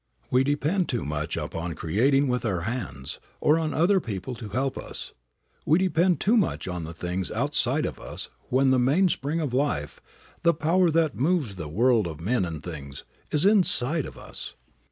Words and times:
We 0.31 0.43
depend 0.43 0.89
too 0.89 1.05
much 1.05 1.37
upon 1.37 1.75
creating 1.75 2.27
with 2.27 2.43
our 2.43 2.61
hands, 2.61 3.19
or 3.39 3.59
on 3.59 3.71
other 3.71 3.99
people 3.99 4.33
to 4.33 4.49
help 4.49 4.75
us. 4.75 5.13
We 5.63 5.77
depend 5.77 6.19
too 6.19 6.35
much 6.35 6.67
on 6.67 6.85
the 6.85 6.93
things 6.95 7.29
outside 7.29 7.85
of 7.85 7.99
us 7.99 8.27
when 8.49 8.71
the 8.71 8.79
mainspring 8.79 9.39
of 9.39 9.53
life, 9.53 10.01
the 10.41 10.55
power 10.55 10.89
that 10.89 11.13
moves 11.19 11.55
the 11.55 11.69
world 11.69 12.07
of 12.07 12.19
men 12.19 12.45
and 12.45 12.63
things, 12.63 13.03
is 13.29 13.45
inside 13.45 14.07
of 14.07 14.17
us. 14.17 14.55